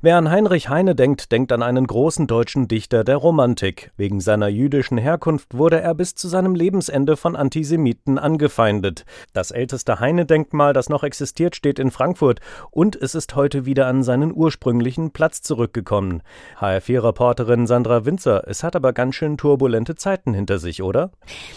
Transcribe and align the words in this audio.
Wer 0.00 0.16
an 0.16 0.30
Heinrich 0.30 0.68
Heine 0.68 0.94
denkt, 0.94 1.32
denkt 1.32 1.52
an 1.52 1.62
einen 1.62 1.86
großen 1.86 2.26
deutschen 2.26 2.68
Dichter 2.68 3.04
der 3.04 3.16
Romantik. 3.16 3.90
Wegen 3.96 4.20
seiner 4.20 4.48
jüdischen 4.48 4.98
Herkunft 4.98 5.56
wurde 5.56 5.80
er 5.80 5.94
bis 5.94 6.14
zu 6.14 6.28
seinem 6.28 6.54
Lebensende 6.54 7.16
von 7.16 7.36
Antisemiten 7.36 8.18
angefeindet. 8.18 9.04
Das 9.32 9.50
älteste 9.50 10.00
Heine-Denkmal, 10.00 10.72
das 10.72 10.88
noch 10.88 11.02
existiert, 11.02 11.56
steht 11.56 11.78
in 11.78 11.90
Frankfurt 11.90 12.40
und 12.70 12.96
es 12.96 13.14
ist 13.14 13.34
heute 13.36 13.66
wieder 13.66 13.86
an 13.86 14.02
seinen 14.02 14.32
ursprünglichen 14.34 15.10
Platz 15.10 15.42
zurückgekommen. 15.42 16.22
HR4-Reporterin 16.60 17.66
Sandra 17.66 18.04
Winzer, 18.04 18.44
es 18.46 18.62
hat 18.62 18.76
aber 18.76 18.92
ganz 18.92 19.14
schön 19.14 19.36
turbulente 19.36 19.94
Zeiten 19.94 20.34
hinter 20.34 20.58
sich, 20.58 20.82
oder? 20.82 21.10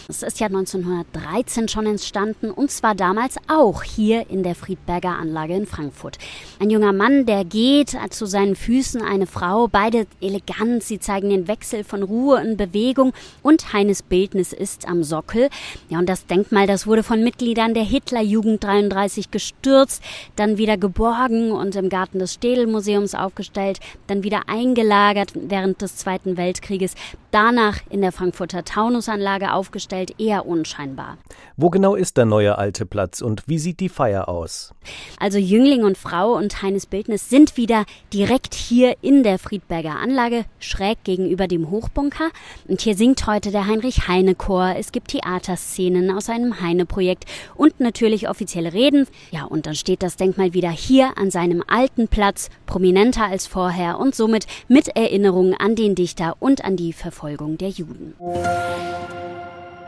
Es 0.08 0.22
ist 0.22 0.40
ja 0.40 0.46
1913 0.46 1.68
schon 1.68 1.86
entstanden 1.86 2.50
und 2.50 2.70
zwar 2.70 2.94
damals 2.94 3.36
auch 3.48 3.82
hier 3.82 4.30
in 4.30 4.42
der 4.42 4.54
Friedberger 4.54 5.18
Anlage 5.18 5.54
in 5.54 5.66
Frankfurt. 5.66 6.18
Ein 6.60 6.70
junger 6.70 6.92
Mann, 6.92 7.26
der 7.26 7.44
geht, 7.44 7.94
zu 8.12 8.26
seinen 8.26 8.56
Füßen 8.56 9.02
eine 9.02 9.26
Frau, 9.26 9.68
beide 9.68 10.06
elegant, 10.20 10.82
sie 10.82 11.00
zeigen 11.00 11.30
den 11.30 11.48
Wechsel 11.48 11.84
von 11.84 12.02
Ruhe 12.02 12.40
und 12.40 12.56
Bewegung 12.56 13.12
und 13.42 13.72
Heines 13.72 14.02
Bildnis 14.02 14.52
ist 14.52 14.86
am 14.86 15.02
Sockel. 15.02 15.48
Ja, 15.88 15.98
und 15.98 16.08
das 16.08 16.26
Denkmal, 16.26 16.66
das 16.66 16.86
wurde 16.86 17.02
von 17.02 17.22
Mitgliedern 17.24 17.74
der 17.74 17.84
Hitlerjugend 17.84 18.62
33 18.62 19.30
gestürzt, 19.30 20.02
dann 20.36 20.58
wieder 20.58 20.76
geborgen 20.76 21.52
und 21.52 21.76
im 21.76 21.88
Garten 21.88 22.18
des 22.18 22.34
Städelmuseums 22.34 23.14
aufgestellt, 23.14 23.80
dann 24.06 24.22
wieder 24.22 24.42
eingelagert 24.48 25.32
während 25.34 25.82
des 25.82 25.96
Zweiten 25.96 26.36
Weltkrieges, 26.36 26.94
danach 27.32 27.80
in 27.90 28.00
der 28.00 28.12
Frankfurter 28.12 28.64
Taunusanlage 28.64 29.52
aufgestellt, 29.52 30.14
eher 30.20 30.46
unscheinbar. 30.46 31.18
Wo 31.56 31.70
genau 31.70 31.94
ist 31.96 32.16
der 32.16 32.26
neue 32.26 32.58
alte 32.58 32.86
Platz 32.86 33.20
und 33.20 33.42
wie 33.48 33.58
sieht 33.58 33.80
die 33.80 33.88
Feier 33.88 34.28
aus? 34.28 34.72
Also 35.18 35.38
Jüngling 35.38 35.84
und 35.84 35.98
Frau 35.98 36.34
und 36.34 36.62
Heines 36.62 36.86
Bildnis 36.86 37.28
sind 37.28 37.56
wieder 37.56 37.84
direkt 38.12 38.54
hier 38.54 38.96
in 39.02 39.22
der 39.22 39.38
Friedberger 39.38 39.98
Anlage, 39.98 40.44
schräg 40.58 41.02
gegenüber 41.04 41.48
dem 41.48 41.70
Hochbunker. 41.70 42.28
Und 42.68 42.80
hier 42.80 42.96
singt 42.96 43.26
heute 43.26 43.50
der 43.50 43.66
Heinrich 43.66 44.08
Heine 44.08 44.34
Chor. 44.34 44.74
Es 44.76 44.92
gibt 44.92 45.08
Theaterszenen 45.08 46.10
aus 46.10 46.28
einem 46.28 46.60
Heine-Projekt 46.60 47.24
und 47.54 47.80
natürlich 47.80 48.28
offizielle 48.28 48.72
Reden. 48.72 49.06
Ja, 49.30 49.44
und 49.44 49.66
dann 49.66 49.74
steht 49.74 50.02
das 50.02 50.16
Denkmal 50.16 50.52
wieder 50.52 50.70
hier 50.70 51.16
an 51.16 51.30
seinem 51.30 51.62
alten 51.66 52.08
Platz, 52.08 52.50
prominenter 52.66 53.24
als 53.24 53.46
vorher 53.46 53.98
und 53.98 54.14
somit 54.14 54.46
mit 54.68 54.88
Erinnerungen 54.88 55.54
an 55.54 55.74
den 55.74 55.94
Dichter 55.94 56.36
und 56.40 56.64
an 56.64 56.76
die 56.76 56.92
Verfolgung 57.22 57.56
der 57.56 57.68
Juden. 57.68 58.14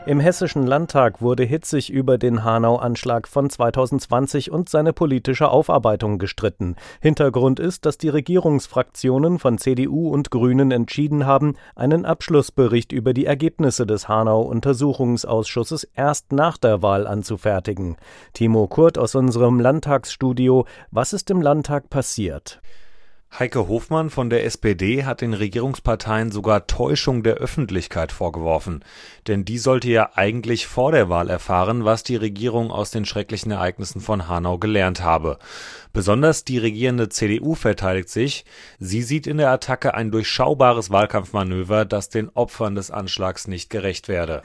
Im 0.07 0.21
Hessischen 0.21 0.69
Landtag 0.69 1.21
wurde 1.21 1.43
hitzig 1.43 1.91
über 1.91 2.17
den 2.17 2.45
Hanau-Anschlag 2.45 3.27
von 3.27 3.51
2020 3.51 4.53
und 4.53 4.69
seine 4.69 4.93
politische 4.93 5.49
Aufarbeitung 5.49 6.19
gestritten. 6.19 6.77
Hintergrund 7.01 7.59
ist, 7.59 7.87
dass 7.87 7.99
die 7.99 8.09
Regierungsfraktionen 8.09 9.41
von 9.41 9.59
CDU 9.59 10.11
und 10.11 10.31
Grünen 10.31 10.71
entschieden 10.71 11.27
haben, 11.27 11.57
einen 11.75 12.05
Abschlussbericht 12.05 12.93
über 12.93 13.13
die 13.13 13.27
Ergebnisse 13.27 13.85
des 13.85 14.07
Hanau-Untersuchungsausschusses 14.07 15.89
erst 15.93 16.31
nach 16.31 16.57
der 16.57 16.83
Wahl 16.83 17.09
anzufertigen. 17.09 17.97
Timo 18.33 18.69
Kurt 18.69 18.97
aus 18.97 19.17
unserem 19.17 19.59
Landtagsstudio. 19.59 20.67
Was 20.93 21.13
ist 21.13 21.31
im 21.31 21.43
Landtag 21.43 21.91
passiert? 21.91 22.61
Heike 23.37 23.67
Hofmann 23.67 24.11
von 24.11 24.31
der 24.31 24.45
SPD 24.45 25.05
hat 25.05 25.21
den 25.21 25.35
Regierungsparteien 25.35 26.31
sogar 26.31 26.69
Täuschung 26.69 27.25
der 27.25 27.35
Öffentlichkeit 27.35 28.13
vorgeworfen. 28.13 28.85
Denn 29.27 29.45
die 29.45 29.59
sollte 29.59 29.89
ja 29.89 30.11
eigentlich 30.15 30.69
vor 30.69 30.93
der 30.93 31.09
Wahl 31.09 31.29
erfahren, 31.29 31.85
was 31.85 32.05
die 32.05 32.15
Regierung 32.15 32.71
aus 32.71 32.93
den 32.93 33.05
schrecklichen 33.05 33.51
Ereignissen 33.51 34.01
von 34.01 34.29
Hanau 34.29 34.59
gelernt 34.59 35.03
habe. 35.03 35.41
Besonders 35.93 36.45
die 36.45 36.59
regierende 36.59 37.09
CDU 37.09 37.57
verteidigt 37.57 38.09
sich. 38.09 38.45
Sie 38.79 39.03
sieht 39.03 39.27
in 39.27 39.39
der 39.39 39.51
Attacke 39.51 39.95
ein 39.95 40.13
durchschaubares 40.13 40.91
Wahlkampfmanöver, 40.91 41.85
das 41.87 42.11
den 42.11 42.29
Opfern 42.29 42.77
des 42.77 42.93
Anschlags 42.93 43.49
nicht 43.49 43.69
gerecht 43.69 44.07
werde. 44.07 44.43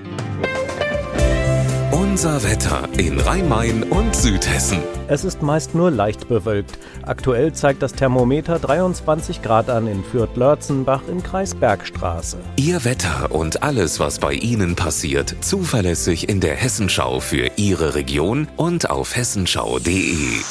Unser 2.21 2.43
Wetter 2.43 2.89
in 2.97 3.17
Rhein-Main 3.17 3.83
und 3.83 4.13
Südhessen. 4.13 4.79
Es 5.07 5.23
ist 5.23 5.41
meist 5.41 5.73
nur 5.73 5.89
leicht 5.89 6.27
bewölkt. 6.27 6.77
Aktuell 7.03 7.53
zeigt 7.53 7.81
das 7.81 7.93
Thermometer 7.93 8.59
23 8.59 9.41
Grad 9.41 9.69
an 9.69 9.87
in 9.87 10.03
Fürth-Lörzenbach 10.03 11.03
im 11.07 11.23
Kreis 11.23 11.55
Bergstraße. 11.55 12.35
Ihr 12.57 12.83
Wetter 12.83 13.31
und 13.31 13.63
alles, 13.63 14.01
was 14.01 14.19
bei 14.19 14.33
Ihnen 14.33 14.75
passiert, 14.75 15.33
zuverlässig 15.39 16.27
in 16.27 16.41
der 16.41 16.55
Hessenschau 16.55 17.21
für 17.21 17.51
Ihre 17.55 17.95
Region 17.95 18.49
und 18.57 18.89
auf 18.89 19.15
hessenschau.de. 19.15 20.41